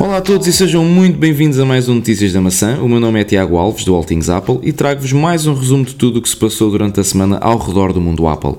Olá 0.00 0.16
a 0.16 0.20
todos 0.22 0.46
e 0.46 0.52
sejam 0.54 0.82
muito 0.82 1.18
bem-vindos 1.18 1.58
a 1.58 1.66
mais 1.66 1.86
um 1.86 1.96
Notícias 1.96 2.32
da 2.32 2.40
Maçã. 2.40 2.78
O 2.80 2.88
meu 2.88 2.98
nome 2.98 3.20
é 3.20 3.24
Tiago 3.24 3.58
Alves, 3.58 3.84
do 3.84 3.94
All 3.94 4.02
Things 4.02 4.30
Apple, 4.30 4.58
e 4.62 4.72
trago-vos 4.72 5.12
mais 5.12 5.46
um 5.46 5.52
resumo 5.52 5.84
de 5.84 5.94
tudo 5.94 6.18
o 6.18 6.22
que 6.22 6.28
se 6.30 6.36
passou 6.38 6.70
durante 6.70 6.98
a 6.98 7.04
semana 7.04 7.36
ao 7.36 7.58
redor 7.58 7.92
do 7.92 8.00
mundo 8.00 8.26
Apple. 8.26 8.54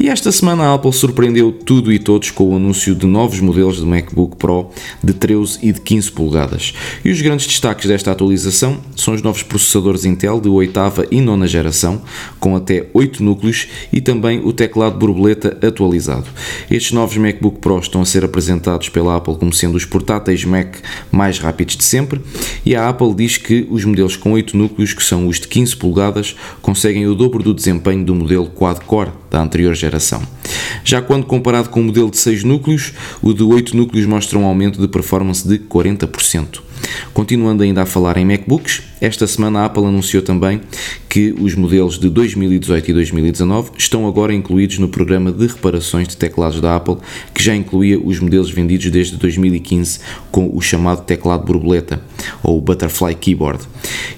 E 0.00 0.08
esta 0.08 0.32
semana 0.32 0.64
a 0.64 0.72
Apple 0.72 0.90
surpreendeu 0.94 1.52
tudo 1.52 1.92
e 1.92 1.98
todos 1.98 2.30
com 2.30 2.54
o 2.54 2.56
anúncio 2.56 2.94
de 2.94 3.04
novos 3.04 3.38
modelos 3.38 3.76
de 3.76 3.84
MacBook 3.84 4.36
Pro 4.36 4.70
de 5.04 5.12
13 5.12 5.58
e 5.60 5.72
de 5.72 5.80
15 5.82 6.10
polegadas. 6.10 6.72
E 7.04 7.10
os 7.10 7.20
grandes 7.20 7.46
destaques 7.46 7.86
desta 7.86 8.10
atualização 8.10 8.78
são 8.96 9.12
os 9.12 9.20
novos 9.20 9.42
processadores 9.42 10.06
Intel 10.06 10.40
de 10.40 10.48
8 10.48 10.80
e 11.10 11.20
9 11.20 11.46
geração, 11.48 12.00
com 12.40 12.56
até 12.56 12.86
8 12.94 13.22
núcleos, 13.22 13.68
e 13.92 14.00
também 14.00 14.40
o 14.42 14.54
teclado 14.54 14.96
borboleta 14.96 15.58
atualizado. 15.60 16.28
Estes 16.70 16.92
novos 16.92 17.18
MacBook 17.18 17.58
Pro 17.58 17.78
estão 17.78 18.00
a 18.00 18.06
ser 18.06 18.24
apresentados 18.24 18.88
pela 18.88 19.16
Apple 19.16 19.36
como 19.36 19.52
sendo 19.52 19.76
os 19.76 19.84
portáteis 19.84 20.46
Mac 20.46 20.77
mais 21.10 21.38
rápidos 21.38 21.76
de 21.76 21.84
sempre, 21.84 22.20
e 22.64 22.74
a 22.74 22.88
Apple 22.88 23.14
diz 23.14 23.36
que 23.36 23.66
os 23.70 23.84
modelos 23.84 24.16
com 24.16 24.32
8 24.32 24.56
núcleos, 24.56 24.92
que 24.92 25.02
são 25.02 25.26
os 25.26 25.40
de 25.40 25.48
15 25.48 25.76
polegadas, 25.76 26.36
conseguem 26.60 27.06
o 27.06 27.14
dobro 27.14 27.42
do 27.42 27.54
desempenho 27.54 28.04
do 28.04 28.14
modelo 28.14 28.46
quad-core 28.46 29.10
da 29.30 29.40
anterior 29.40 29.74
geração. 29.74 30.22
Já 30.84 31.02
quando 31.02 31.26
comparado 31.26 31.68
com 31.68 31.80
o 31.80 31.84
modelo 31.84 32.10
de 32.10 32.18
6 32.18 32.44
núcleos, 32.44 32.92
o 33.22 33.32
de 33.32 33.42
8 33.42 33.76
núcleos 33.76 34.06
mostra 34.06 34.38
um 34.38 34.44
aumento 34.44 34.80
de 34.80 34.88
performance 34.88 35.46
de 35.46 35.58
40%. 35.58 36.67
Continuando 37.12 37.62
ainda 37.62 37.82
a 37.82 37.86
falar 37.86 38.16
em 38.16 38.24
MacBooks, 38.24 38.82
esta 39.00 39.26
semana 39.26 39.60
a 39.60 39.64
Apple 39.66 39.84
anunciou 39.84 40.22
também 40.22 40.60
que 41.08 41.34
os 41.38 41.54
modelos 41.54 41.98
de 41.98 42.10
2018 42.10 42.90
e 42.90 42.94
2019 42.94 43.70
estão 43.78 44.06
agora 44.06 44.34
incluídos 44.34 44.78
no 44.78 44.88
programa 44.88 45.30
de 45.30 45.46
reparações 45.46 46.08
de 46.08 46.16
teclados 46.16 46.60
da 46.60 46.76
Apple, 46.76 46.96
que 47.32 47.42
já 47.42 47.54
incluía 47.54 47.98
os 47.98 48.18
modelos 48.18 48.50
vendidos 48.50 48.90
desde 48.90 49.16
2015 49.16 50.00
com 50.30 50.50
o 50.52 50.60
chamado 50.60 51.02
teclado 51.02 51.44
borboleta, 51.44 52.02
ou 52.42 52.60
Butterfly 52.60 53.14
Keyboard. 53.14 53.64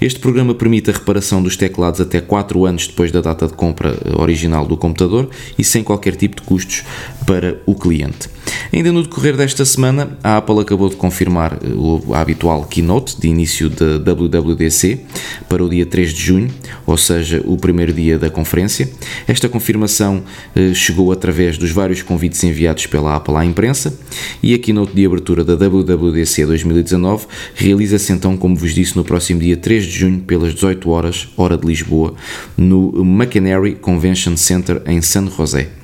Este 0.00 0.18
programa 0.18 0.54
permite 0.54 0.90
a 0.90 0.94
reparação 0.94 1.42
dos 1.42 1.56
teclados 1.56 2.00
até 2.00 2.20
4 2.20 2.64
anos 2.64 2.86
depois 2.86 3.12
da 3.12 3.20
data 3.20 3.46
de 3.46 3.52
compra 3.52 3.96
original 4.18 4.66
do 4.66 4.76
computador 4.76 5.28
e 5.58 5.64
sem 5.64 5.84
qualquer 5.84 6.16
tipo 6.16 6.36
de 6.36 6.42
custos 6.42 6.82
para 7.26 7.60
o 7.66 7.74
cliente. 7.74 8.28
Ainda 8.72 8.92
no 8.92 9.02
decorrer 9.02 9.36
desta 9.36 9.64
semana, 9.64 10.16
a 10.22 10.36
Apple 10.36 10.60
acabou 10.60 10.88
de 10.88 10.96
confirmar 10.96 11.54
eh, 11.54 12.14
a 12.14 12.20
habitual 12.60 12.64
keynote 12.64 13.20
de 13.20 13.28
início 13.28 13.70
da 13.70 14.12
WWDC 14.12 15.00
para 15.48 15.64
o 15.64 15.68
dia 15.68 15.86
3 15.86 16.12
de 16.12 16.20
junho, 16.20 16.50
ou 16.86 16.96
seja, 16.96 17.42
o 17.44 17.56
primeiro 17.56 17.92
dia 17.92 18.18
da 18.18 18.30
conferência. 18.30 18.88
Esta 19.26 19.48
confirmação 19.48 20.22
eh, 20.54 20.74
chegou 20.74 21.12
através 21.12 21.58
dos 21.58 21.70
vários 21.70 22.02
convites 22.02 22.42
enviados 22.44 22.86
pela 22.86 23.16
Apple 23.16 23.34
à 23.36 23.44
imprensa 23.44 23.98
e 24.42 24.54
a 24.54 24.58
keynote 24.58 24.94
de 24.94 25.06
abertura 25.06 25.44
da 25.44 25.54
WWDC 25.54 26.46
2019 26.46 27.26
realiza-se 27.54 28.12
então, 28.12 28.36
como 28.36 28.56
vos 28.56 28.74
disse, 28.74 28.96
no 28.96 29.04
próximo 29.04 29.40
dia 29.40 29.56
3 29.56 29.84
de 29.84 29.90
junho, 29.90 30.20
pelas 30.20 30.54
18 30.54 30.88
horas, 30.90 31.28
hora 31.36 31.56
de 31.56 31.66
Lisboa, 31.66 32.14
no 32.56 33.02
McEnary 33.02 33.74
Convention 33.74 34.36
Center 34.36 34.82
em 34.86 35.00
San 35.00 35.28
José. 35.30 35.79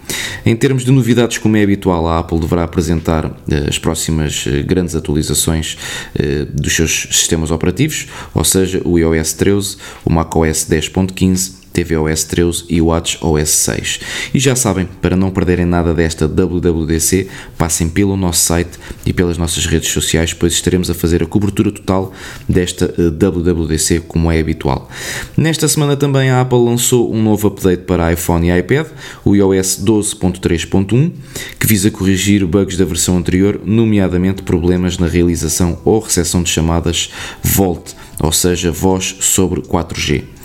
Em 0.46 0.54
termos 0.54 0.84
de 0.84 0.92
novidades, 0.92 1.38
como 1.38 1.56
é 1.56 1.62
habitual, 1.64 2.06
a 2.06 2.20
Apple 2.20 2.38
deverá 2.38 2.62
apresentar 2.62 3.36
eh, 3.50 3.66
as 3.68 3.80
próximas 3.80 4.44
eh, 4.46 4.62
grandes 4.62 4.94
atualizações 4.94 5.76
eh, 6.14 6.46
dos 6.48 6.72
seus 6.72 7.08
sistemas 7.10 7.50
operativos, 7.50 8.06
ou 8.32 8.44
seja, 8.44 8.80
o 8.84 8.96
iOS 8.96 9.32
13, 9.32 9.76
o 10.04 10.12
macOS 10.12 10.64
10.15 10.70 11.65
tvOS 11.84 12.24
13 12.24 12.64
e 12.70 12.80
WatchOS 12.80 13.50
6. 13.50 14.00
E 14.32 14.38
já 14.38 14.56
sabem, 14.56 14.88
para 15.02 15.16
não 15.16 15.30
perderem 15.30 15.66
nada 15.66 15.92
desta 15.92 16.26
WWDC, 16.26 17.28
passem 17.58 17.88
pelo 17.88 18.16
nosso 18.16 18.44
site 18.44 18.78
e 19.04 19.12
pelas 19.12 19.36
nossas 19.36 19.66
redes 19.66 19.90
sociais, 19.90 20.32
pois 20.32 20.54
estaremos 20.54 20.88
a 20.88 20.94
fazer 20.94 21.22
a 21.22 21.26
cobertura 21.26 21.70
total 21.70 22.12
desta 22.48 22.94
eh, 22.96 23.10
WWDC 23.10 24.00
como 24.00 24.32
é 24.32 24.40
habitual. 24.40 24.88
Nesta 25.36 25.68
semana 25.68 25.96
também 25.96 26.30
a 26.30 26.40
Apple 26.40 26.64
lançou 26.64 27.12
um 27.12 27.22
novo 27.22 27.48
update 27.48 27.82
para 27.82 28.12
iPhone 28.12 28.48
e 28.48 28.58
iPad, 28.58 28.86
o 29.24 29.36
iOS 29.36 29.82
12.3.1, 29.84 31.12
que 31.58 31.66
visa 31.66 31.90
corrigir 31.90 32.46
bugs 32.46 32.76
da 32.76 32.84
versão 32.84 33.18
anterior, 33.18 33.60
nomeadamente 33.64 34.42
problemas 34.42 34.96
na 34.98 35.06
realização 35.06 35.78
ou 35.84 35.98
recepção 36.00 36.42
de 36.42 36.50
chamadas 36.50 37.10
VoLTE, 37.42 37.94
ou 38.20 38.32
seja, 38.32 38.70
voz 38.70 39.16
sobre 39.20 39.60
4G. 39.60 40.36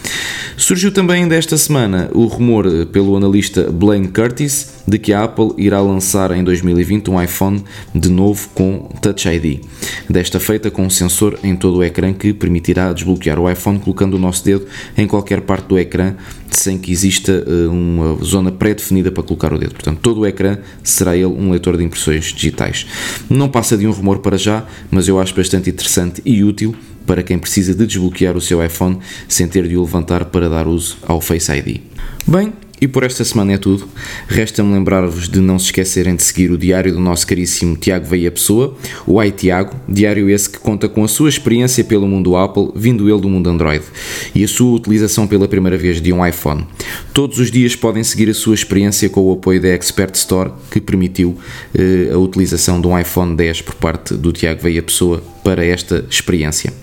Surgiu 0.58 0.92
também 0.92 1.28
desta 1.28 1.58
semana 1.58 2.10
o 2.14 2.26
rumor 2.26 2.66
pelo 2.88 3.16
analista 3.16 3.72
Blaine 3.72 4.08
Curtis 4.08 4.84
de 4.88 5.00
que 5.00 5.14
a 5.14 5.24
Apple 5.24 5.54
irá 5.58 5.82
lançar 5.82 6.32
em 6.32 6.44
2020 6.44 7.10
um 7.10 7.22
iPhone 7.22 7.64
de 7.96 8.10
novo 8.10 8.50
com 8.54 8.90
Touch 9.02 9.28
ID. 9.28 9.62
Desta 10.10 10.40
feita 10.40 10.70
com 10.70 10.84
um 10.84 10.90
sensor 10.90 11.40
em 11.44 11.56
todo 11.56 11.78
o 11.78 11.84
ecrã 11.84 12.14
que 12.14 12.34
permitirá 12.34 12.94
desbloquear 12.94 13.40
o 13.40 13.50
iPhone 13.50 13.80
colocando 13.80 14.16
o 14.16 14.20
nosso 14.20 14.44
dedo 14.44 14.66
em 14.98 15.08
qualquer 15.08 15.42
parte 15.42 15.68
do 15.68 15.80
ecrã 15.80 16.16
sem 16.52 16.78
que 16.78 16.92
exista 16.92 17.32
eh, 17.32 17.68
uma 17.68 18.24
zona 18.24 18.52
pré-definida 18.52 19.12
para 19.12 19.24
colocar 19.24 19.54
o 19.54 19.58
dedo. 19.58 19.74
Portanto, 19.74 20.00
todo 20.02 20.22
o 20.22 20.26
ecrã 20.28 20.58
será 20.84 21.16
ele 21.16 21.26
um 21.26 21.50
leitor 21.50 21.78
de 21.78 21.84
impressões 21.84 22.26
digitais. 22.26 22.86
Não 23.30 23.48
passa 23.48 23.78
de 23.78 23.88
um 23.88 23.92
rumor 23.92 24.20
para 24.20 24.38
já, 24.38 24.66
mas 24.92 25.08
eu 25.08 25.20
acho 25.20 25.34
bastante 25.34 25.70
interessante 25.70 26.22
e 26.26 26.44
útil 26.44 26.76
para 27.06 27.24
quem 27.24 27.38
precisa 27.38 27.74
de 27.74 27.86
desbloquear 27.86 28.36
o 28.36 28.42
seu 28.42 28.64
iPhone 28.64 29.00
sem 29.28 29.48
ter 29.48 29.68
de 29.68 29.78
o 29.78 29.82
levantar 29.82 30.26
para 30.26 30.50
dar 30.50 30.68
uso 30.68 30.98
ao 31.04 31.22
Face 31.22 31.52
ID. 31.52 31.82
Bem, 32.28 32.54
e 32.82 32.88
por 32.88 33.04
esta 33.04 33.24
semana 33.24 33.54
é 33.54 33.58
tudo. 33.60 33.88
Resta-me 34.28 34.74
lembrar-vos 34.74 35.30
de 35.30 35.40
não 35.40 35.60
se 35.60 35.66
esquecerem 35.66 36.16
de 36.16 36.24
seguir 36.24 36.50
o 36.50 36.58
diário 36.58 36.92
do 36.92 37.00
nosso 37.00 37.28
caríssimo 37.28 37.78
Tiago 37.78 38.08
Veia 38.08 38.32
Pessoa, 38.32 38.76
o 39.06 39.20
Ai 39.20 39.30
Tiago, 39.30 39.76
diário 39.88 40.28
esse 40.28 40.50
que 40.50 40.58
conta 40.58 40.90
com 40.90 41.04
a 41.04 41.08
sua 41.08 41.30
experiência 41.30 41.84
pelo 41.84 42.08
mundo 42.08 42.36
Apple, 42.36 42.72
vindo 42.76 43.08
ele 43.08 43.22
do 43.22 43.30
mundo 43.30 43.48
Android, 43.48 43.86
e 44.34 44.44
a 44.44 44.48
sua 44.48 44.76
utilização 44.76 45.28
pela 45.28 45.48
primeira 45.48 45.78
vez 45.78 46.02
de 46.02 46.12
um 46.12 46.26
iPhone. 46.26 46.66
Todos 47.14 47.38
os 47.38 47.52
dias 47.52 47.76
podem 47.76 48.04
seguir 48.04 48.32
a 48.32 48.34
sua 48.34 48.56
experiência 48.56 49.08
com 49.10 49.22
o 49.22 49.34
apoio 49.34 49.62
da 49.62 49.70
Expert 49.70 50.16
Store, 50.16 50.52
que 50.72 50.82
permitiu 50.82 51.38
eh, 51.78 52.10
a 52.12 52.18
utilização 52.18 52.82
de 52.82 52.88
um 52.88 52.98
iPhone 52.98 53.36
10 53.36 53.62
por 53.62 53.76
parte 53.76 54.16
do 54.16 54.32
Tiago 54.32 54.64
Veia 54.64 54.82
Pessoa 54.82 55.22
para 55.44 55.66
esta 55.66 56.06
experiência. 56.10 56.74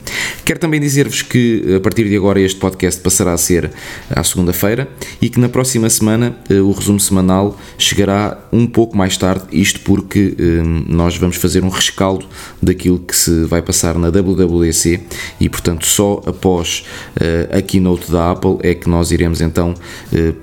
Quero 0.44 0.58
também 0.58 0.80
dizer-vos 0.80 1.22
que 1.22 1.74
a 1.76 1.80
partir 1.80 2.08
de 2.08 2.16
agora 2.16 2.40
este 2.40 2.58
podcast 2.58 3.00
passará 3.00 3.32
a 3.32 3.38
ser 3.38 3.70
à 4.10 4.22
segunda-feira 4.24 4.88
e 5.20 5.28
que 5.28 5.38
na 5.38 5.48
próxima 5.48 5.87
semana 5.88 6.36
eh, 6.48 6.60
o 6.60 6.70
resumo 6.72 7.00
semanal 7.00 7.56
chegará 7.76 8.38
um 8.52 8.66
pouco 8.66 8.96
mais 8.96 9.16
tarde, 9.16 9.44
isto 9.52 9.80
porque 9.80 10.34
eh, 10.38 10.62
nós 10.86 11.16
vamos 11.16 11.36
fazer 11.36 11.64
um 11.64 11.68
rescaldo 11.68 12.26
daquilo 12.62 12.98
que 12.98 13.16
se 13.16 13.44
vai 13.44 13.62
passar 13.62 13.96
na 13.96 14.08
WWDC 14.08 15.00
e 15.40 15.48
portanto 15.48 15.86
só 15.86 16.22
após 16.26 16.84
eh, 17.20 17.48
a 17.52 17.62
keynote 17.62 18.10
da 18.10 18.30
Apple 18.30 18.58
é 18.62 18.74
que 18.74 18.88
nós 18.88 19.10
iremos 19.10 19.40
então 19.40 19.74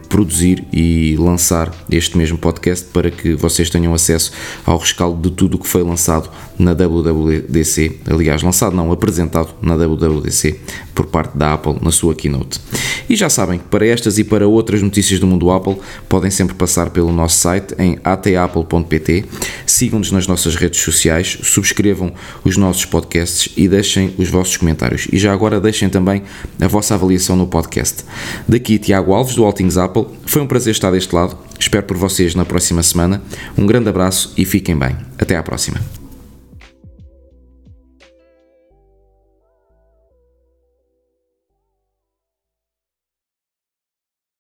produzir 0.10 0.66
e 0.72 1.16
lançar 1.18 1.74
este 1.90 2.18
mesmo 2.18 2.38
podcast 2.38 2.86
para 2.92 3.10
que 3.12 3.34
vocês 3.34 3.70
tenham 3.70 3.94
acesso 3.94 4.32
ao 4.66 4.78
rescaldo 4.78 5.30
de 5.30 5.36
tudo 5.36 5.56
o 5.56 5.60
que 5.60 5.68
foi 5.68 5.84
lançado 5.84 6.30
na 6.58 6.74
WWDC, 6.74 8.00
aliás 8.10 8.42
lançado 8.42 8.76
não, 8.76 8.92
apresentado 8.92 9.50
na 9.62 9.76
WWDC 9.76 10.60
por 10.96 11.06
parte 11.08 11.38
da 11.38 11.54
Apple 11.54 11.78
na 11.82 11.92
sua 11.92 12.16
keynote. 12.16 12.60
E 13.08 13.16
já 13.16 13.30
sabem 13.30 13.60
que 13.60 13.66
para 13.66 13.86
estas 13.86 14.18
e 14.18 14.24
para 14.24 14.48
outras 14.48 14.82
notícias 14.82 15.20
do 15.20 15.28
mundo 15.28 15.52
Apple 15.52 15.78
podem 16.08 16.32
sempre 16.32 16.56
passar 16.56 16.90
pelo 16.90 17.12
nosso 17.12 17.38
site 17.38 17.76
em 17.78 18.00
atapple.pt, 18.04 19.26
sigam-nos 19.66 20.12
nas 20.12 20.26
nossas 20.26 20.56
redes 20.56 20.80
sociais, 20.80 21.38
subscrevam 21.44 22.14
os 22.44 22.56
nossos 22.58 22.86
podcasts 22.86 23.52
e 23.58 23.68
deixem 23.68 24.16
os 24.18 24.30
vossos 24.30 24.58
comentários. 24.58 25.08
E 25.12 25.18
já 25.18 25.34
agora 25.34 25.60
deixem 25.60 25.90
também 25.90 26.24
a 26.60 26.68
vossa 26.68 26.96
avaliação 26.96 27.36
no 27.36 27.46
podcast. 27.46 28.04
Daqui 28.48 28.80
Tiago 28.80 29.14
Alves 29.14 29.36
do 29.36 29.44
Altings 29.44 29.78
Apple, 29.78 30.06
foi 30.26 30.42
um 30.42 30.48
prazer 30.48 30.72
estar 30.72 30.92
deste 30.92 31.14
lado, 31.14 31.38
espero 31.60 31.86
por 31.86 31.98
vocês 31.98 32.34
na 32.34 32.46
próxima 32.46 32.82
semana. 32.82 33.22
Um 33.58 33.66
grande 33.66 33.90
abraço 33.90 34.34
e 34.38 34.46
fiquem 34.46 34.78
bem. 34.78 34.96
Até 35.20 35.36
à 35.36 35.44
próxima. 35.44 36.05